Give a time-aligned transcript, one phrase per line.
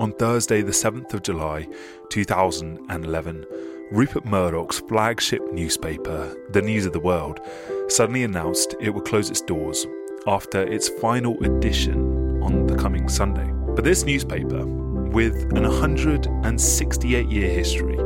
[0.00, 1.66] On Thursday, the 7th of July
[2.10, 3.46] 2011,
[3.90, 7.40] Rupert Murdoch's flagship newspaper, The News of the World,
[7.88, 9.88] suddenly announced it would close its doors
[10.28, 13.50] after its final edition on the coming Sunday.
[13.74, 17.96] But this newspaper, with an 168 year history,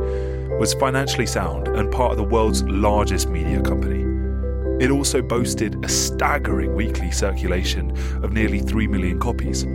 [0.57, 4.01] was financially sound and part of the world's largest media company.
[4.83, 7.91] It also boasted a staggering weekly circulation
[8.23, 9.67] of nearly 3 million copies.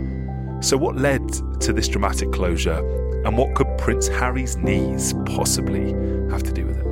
[0.61, 1.25] So, what led
[1.61, 2.79] to this dramatic closure,
[3.25, 5.93] and what could Prince Harry's knees possibly
[6.29, 6.85] have to do with it?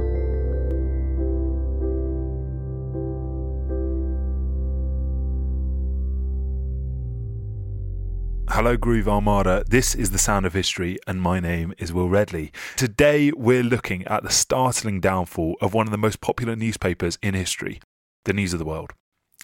[8.49, 9.65] Hello, Groove Armada.
[9.67, 12.53] This is the Sound of History, and my name is Will Redley.
[12.77, 17.33] Today, we're looking at the startling downfall of one of the most popular newspapers in
[17.33, 17.81] history,
[18.23, 18.93] the News of the World.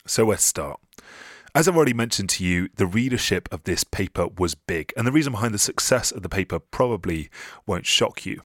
[0.05, 0.79] So, let's start.
[1.55, 5.11] As I've already mentioned to you, the readership of this paper was big, and the
[5.11, 7.29] reason behind the success of the paper probably
[7.67, 8.41] won't shock you.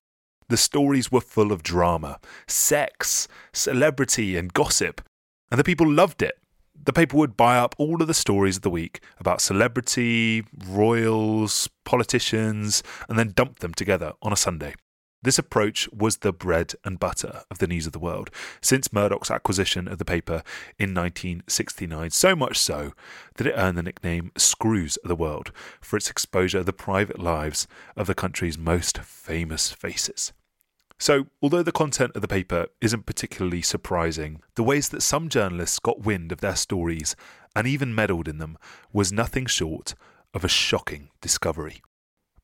[0.50, 5.00] The stories were full of drama, sex, celebrity, and gossip,
[5.50, 6.38] and the people loved it.
[6.84, 11.70] The paper would buy up all of the stories of the week about celebrity, royals,
[11.86, 14.74] politicians, and then dump them together on a Sunday.
[15.20, 18.30] This approach was the bread and butter of the News of the World
[18.60, 20.44] since Murdoch's acquisition of the paper
[20.78, 22.92] in 1969, so much so
[23.34, 27.18] that it earned the nickname Screws of the World for its exposure of the private
[27.18, 30.32] lives of the country's most famous faces.
[31.00, 35.80] So, although the content of the paper isn't particularly surprising, the ways that some journalists
[35.80, 37.16] got wind of their stories
[37.56, 38.56] and even meddled in them
[38.92, 39.94] was nothing short
[40.32, 41.82] of a shocking discovery.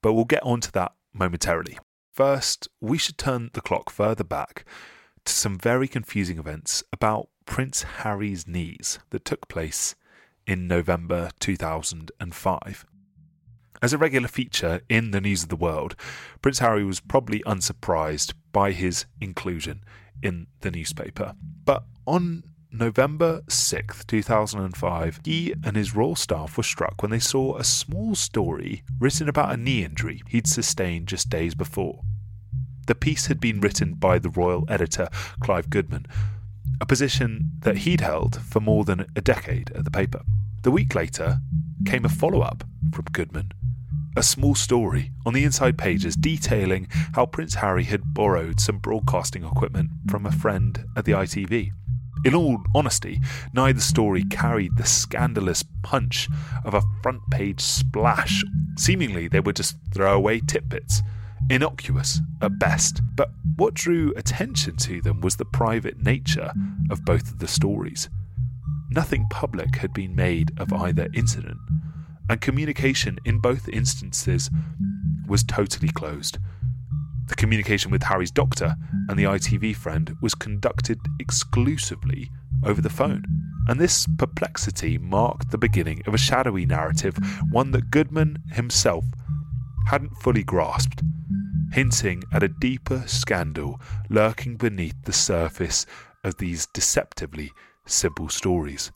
[0.03, 1.79] But we'll get on to that momentarily.
[2.15, 4.65] First, we should turn the clock further back
[5.25, 9.97] to some very confusing events about Prince Harry's knees that took place
[10.47, 12.87] in November 2005.
[13.83, 15.97] As a regular feature in the news of the world,
[16.41, 19.83] Prince Harry was probably unsurprised by his inclusion
[20.23, 21.35] in the newspaper.
[21.65, 22.45] But on
[22.77, 28.17] November 6th, 2005, he and his royal staff were struck when they saw a small
[28.17, 32.01] story written about a knee injury he'd sustained just days before.
[32.89, 35.09] The piece had been written by the royal editor,
[35.41, 36.07] Clive Goodman,
[36.81, 40.23] a position that he'd held for more than a decade at the paper.
[40.63, 41.39] The week later
[41.87, 43.53] came a follow up from Goodman,
[44.17, 49.45] a small story on the inside pages detailing how Prince Harry had borrowed some broadcasting
[49.45, 51.71] equipment from a friend at the ITV.
[52.25, 53.21] In all honesty,
[53.53, 56.29] neither story carried the scandalous punch
[56.65, 58.43] of a front page splash.
[58.79, 61.03] Seemingly, they were just throwaway tidbits,
[61.51, 63.03] innocuous at best.
[63.15, 66.53] But what drew attention to them was the private nature
[66.91, 68.09] of both of the stories.
[68.91, 71.59] Nothing public had been made of either incident,
[72.31, 74.51] and communication in both instances
[75.27, 76.39] was totally closed.
[77.27, 78.77] The communication with Harry's doctor
[79.09, 82.31] and the ITV friend was conducted exclusively
[82.65, 83.25] over the phone.
[83.67, 87.17] And this perplexity marked the beginning of a shadowy narrative,
[87.51, 89.05] one that Goodman himself
[89.87, 91.03] hadn't fully grasped,
[91.73, 93.81] hinting at a deeper scandal
[94.11, 95.87] lurking beneath the surface
[96.25, 97.53] of these deceptively
[97.87, 98.93] simple stories.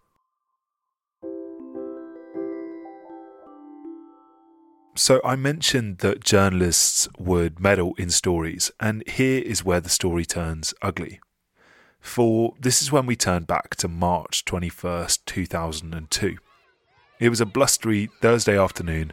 [4.98, 10.24] So, I mentioned that journalists would meddle in stories, and here is where the story
[10.24, 11.20] turns ugly.
[12.00, 16.38] For this is when we turn back to March 21st, 2002.
[17.20, 19.12] It was a blustery Thursday afternoon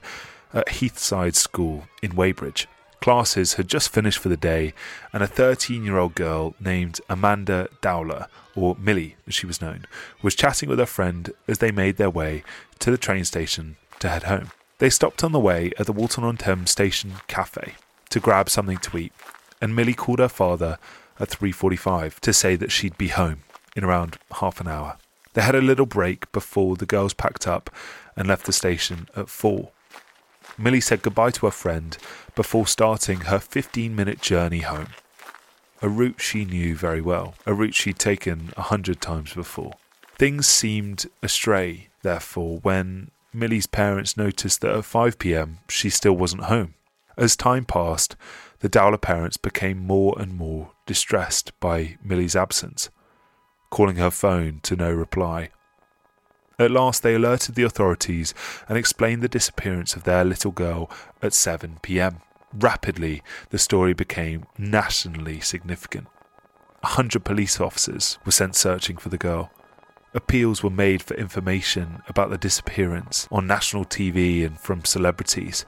[0.56, 2.68] at Heathside School in Weybridge.
[3.00, 4.74] Classes had just finished for the day,
[5.14, 8.26] and a 13 year old girl named Amanda Dowler,
[8.56, 9.86] or Milly as she was known,
[10.24, 12.44] was chatting with her friend as they made their way
[12.80, 14.50] to the train station to head home.
[14.78, 17.76] They stopped on the way at the Walton on Thames Station Cafe
[18.10, 19.14] to grab something to eat,
[19.62, 20.78] and Milly called her father
[21.18, 23.44] at 3:45 to say that she'd be home
[23.76, 24.98] in around half an hour.
[25.34, 27.70] They had a little break before the girls packed up
[28.18, 29.72] and left the station at 4.
[30.58, 31.98] Milly said goodbye to her friend
[32.36, 34.90] before starting her 15-minute journey home.
[35.82, 39.74] A route she knew very well, a route she'd taken a hundred times before.
[40.18, 46.46] Things seemed astray, therefore, when Milly's parents noticed that at 5 pm she still wasn't
[46.46, 46.74] home.
[47.18, 48.16] As time passed,
[48.60, 52.90] the Dowler parents became more and more distressed by Milly's absence,
[53.70, 55.50] calling her phone to no reply.
[56.58, 58.34] At last, they alerted the authorities
[58.70, 60.90] and explained the disappearance of their little girl
[61.22, 62.22] at 7 pm.
[62.54, 66.08] Rapidly, the story became nationally significant.
[66.84, 69.52] A hundred police officers were sent searching for the girl.
[70.16, 75.66] Appeals were made for information about the disappearance on national TV and from celebrities,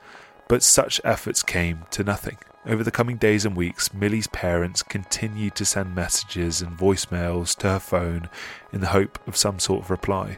[0.47, 2.37] But such efforts came to nothing.
[2.65, 7.71] Over the coming days and weeks, Milly's parents continued to send messages and voicemails to
[7.71, 8.29] her phone
[8.71, 10.37] in the hope of some sort of reply.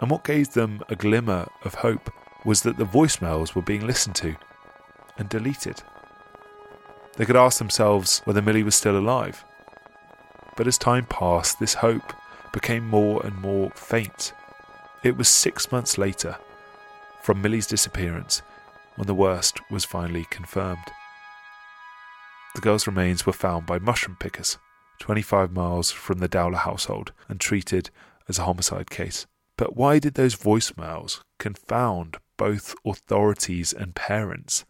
[0.00, 2.12] And what gave them a glimmer of hope
[2.44, 4.36] was that the voicemails were being listened to
[5.18, 5.82] and deleted.
[7.16, 9.44] They could ask themselves whether Milly was still alive.
[10.56, 12.12] But as time passed, this hope
[12.54, 14.32] became more and more faint.
[15.02, 16.36] It was six months later,
[17.20, 18.42] from Milly's disappearance,
[18.94, 20.92] when the worst was finally confirmed.
[22.54, 24.56] The girl's remains were found by mushroom pickers
[25.00, 27.90] 25 miles from the Dowler household and treated
[28.28, 29.26] as a homicide case.
[29.56, 34.64] But why did those voicemails confound both authorities and parents?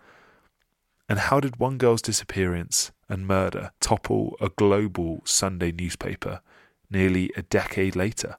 [1.07, 6.41] And how did one girl's disappearance and murder topple a global Sunday newspaper
[6.91, 8.37] nearly a decade later?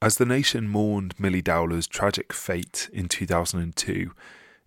[0.00, 4.12] As the nation mourned Milly Dowler's tragic fate in 2002,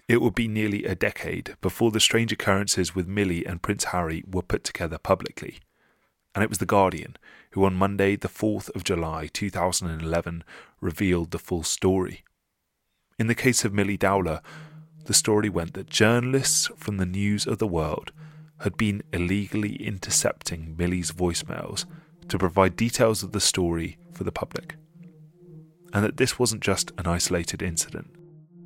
[0.09, 4.25] it would be nearly a decade before the strange occurrences with Milly and Prince Harry
[4.29, 5.59] were put together publicly.
[6.35, 7.15] And it was The Guardian
[7.51, 10.43] who, on Monday, the 4th of July 2011,
[10.79, 12.23] revealed the full story.
[13.19, 14.41] In the case of Milly Dowler,
[15.05, 18.11] the story went that journalists from the News of the World
[18.59, 21.85] had been illegally intercepting Milly's voicemails
[22.27, 24.75] to provide details of the story for the public
[25.93, 28.09] and that this wasn't just an isolated incident.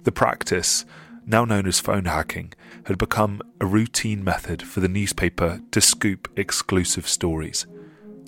[0.03, 0.85] The practice,
[1.25, 2.53] now known as phone hacking,
[2.85, 7.65] had become a routine method for the newspaper to scoop exclusive stories.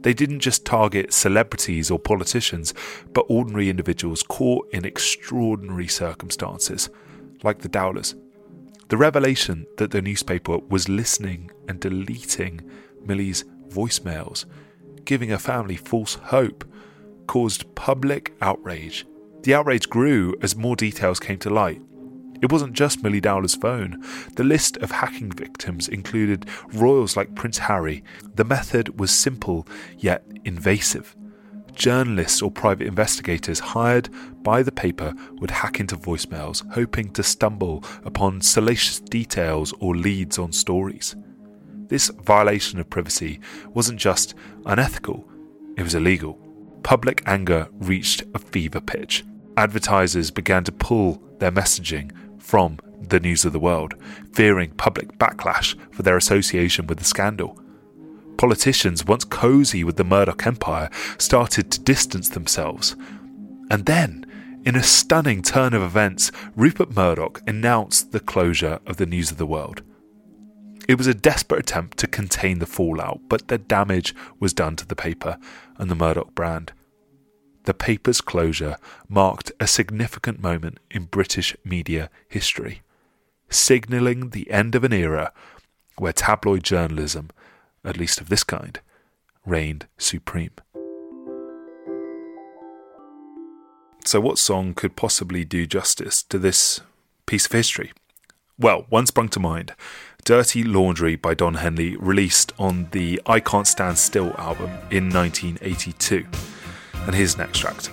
[0.01, 2.73] They didn't just target celebrities or politicians,
[3.13, 6.89] but ordinary individuals caught in extraordinary circumstances,
[7.43, 8.15] like the Dowlers.
[8.89, 12.61] The revelation that the newspaper was listening and deleting
[13.05, 14.45] Milly's voicemails,
[15.03, 16.63] giving her family false hope,
[17.27, 19.05] caused public outrage.
[19.43, 21.81] The outrage grew as more details came to light.
[22.41, 24.03] It wasn't just Milly Dowler's phone.
[24.35, 28.03] The list of hacking victims included royals like Prince Harry.
[28.35, 29.67] The method was simple
[29.97, 31.15] yet invasive.
[31.77, 34.09] Journalists or private investigators hired
[34.43, 40.37] by the paper would hack into voicemails, hoping to stumble upon salacious details or leads
[40.39, 41.15] on stories.
[41.87, 43.39] This violation of privacy
[43.73, 44.33] wasn't just
[44.65, 45.29] unethical,
[45.77, 46.39] it was illegal
[46.87, 49.25] public anger reached a fever pitch.
[49.57, 52.09] Advertisers began to pull their messaging
[52.41, 53.93] from the news of the world,
[54.31, 57.59] fearing public backlash for their association with the scandal.
[58.37, 62.95] Politicians, once cozy with the Murdoch empire, started to distance themselves.
[63.69, 64.25] And then,
[64.65, 69.37] in a stunning turn of events, Rupert Murdoch announced the closure of the News of
[69.37, 69.81] the World.
[70.87, 74.85] It was a desperate attempt to contain the fallout, but the damage was done to
[74.85, 75.37] the paper
[75.77, 76.71] and the Murdoch brand
[77.67, 78.77] the paper's closure
[79.09, 82.81] marked a significant moment in British media history,
[83.49, 85.33] signalling the end of an era
[85.97, 87.29] where tabloid journalism,
[87.87, 88.79] at least of this kind,
[89.45, 90.51] reigned supreme.
[94.05, 96.81] So, what song could possibly do justice to this
[97.25, 97.91] piece of history?
[98.59, 99.73] Well, one sprung to mind
[100.23, 106.25] Dirty Laundry by Don Henley, released on the I Can't Stand Still album in 1982
[107.07, 107.89] and here's an extract.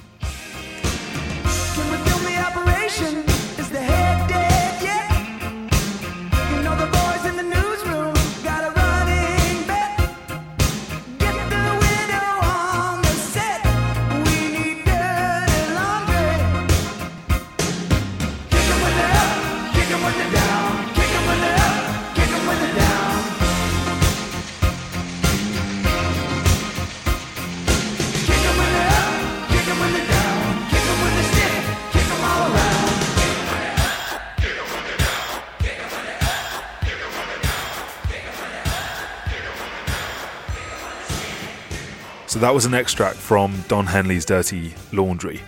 [42.34, 45.40] So that was an extract from Don Henley's Dirty Laundry.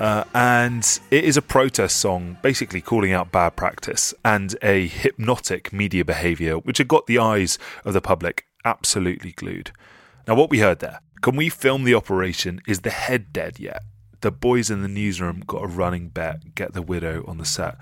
[0.00, 5.72] Uh, and it is a protest song basically calling out bad practice and a hypnotic
[5.72, 9.70] media behaviour which had got the eyes of the public absolutely glued.
[10.26, 12.60] Now, what we heard there can we film the operation?
[12.66, 13.84] Is the head dead yet?
[14.20, 17.76] The boys in the newsroom got a running bet get the widow on the set.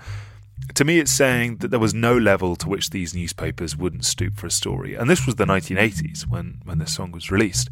[0.75, 4.35] To me, it's saying that there was no level to which these newspapers wouldn't stoop
[4.35, 4.93] for a story.
[4.93, 7.67] And this was the 1980s when, when this song was released.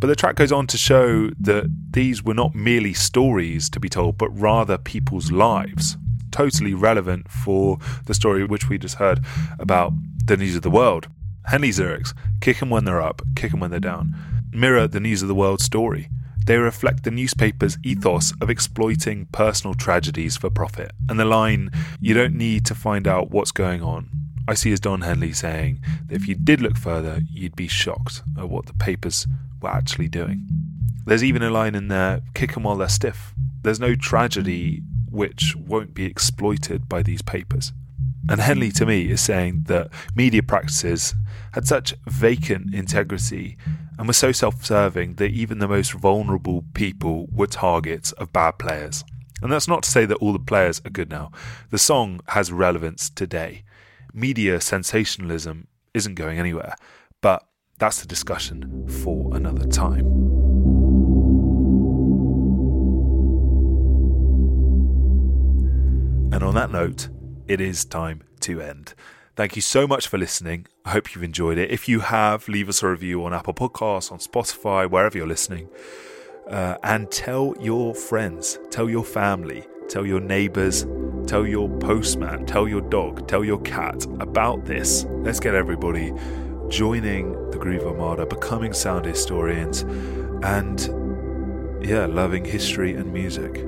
[0.00, 3.88] But the track goes on to show that these were not merely stories to be
[3.88, 5.96] told, but rather people's lives.
[6.30, 9.20] Totally relevant for the story which we just heard
[9.58, 9.92] about
[10.24, 11.08] the news of the world.
[11.46, 14.14] Henley's lyrics kick them when they're up, kick them when they're down.
[14.50, 16.08] Mirror the news of the world story.
[16.46, 20.92] They reflect the newspaper's ethos of exploiting personal tragedies for profit.
[21.08, 24.08] And the line, you don't need to find out what's going on,
[24.48, 28.22] I see as Don Henley saying that if you did look further, you'd be shocked
[28.38, 29.26] at what the papers
[29.60, 30.46] were actually doing.
[31.04, 33.34] There's even a line in there kick them while they're stiff.
[33.62, 37.72] There's no tragedy which won't be exploited by these papers.
[38.28, 41.14] And Henley, to me, is saying that media practices
[41.52, 43.56] had such vacant integrity
[43.98, 48.58] and were so self serving that even the most vulnerable people were targets of bad
[48.58, 49.04] players.
[49.42, 51.30] And that's not to say that all the players are good now.
[51.70, 53.62] The song has relevance today.
[54.18, 56.74] Media sensationalism isn't going anywhere,
[57.20, 57.46] but
[57.76, 60.06] that's a discussion for another time.
[66.32, 67.10] And on that note,
[67.46, 68.94] it is time to end.
[69.34, 70.66] Thank you so much for listening.
[70.86, 71.70] I hope you've enjoyed it.
[71.70, 75.68] If you have, leave us a review on Apple Podcasts, on Spotify, wherever you're listening.
[76.48, 80.86] Uh, and tell your friends, tell your family, tell your neighbors,
[81.26, 85.04] tell your postman, tell your dog, tell your cat about this.
[85.08, 86.12] Let's get everybody
[86.68, 89.82] joining the Groove Armada, becoming sound historians,
[90.42, 90.80] and
[91.84, 93.64] yeah, loving history and music.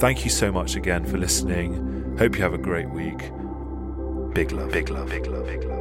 [0.00, 2.16] Thank you so much again for listening.
[2.18, 3.18] Hope you have a great week.
[4.34, 5.64] Big love, big love, big love, big love, big love, big love.
[5.64, 5.77] Big love.